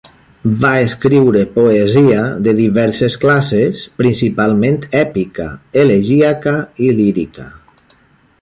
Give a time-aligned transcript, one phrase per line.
[0.61, 5.49] Va escriure poesia de diverses classes, principalment èpica,
[5.83, 7.51] elegíaca i lírica.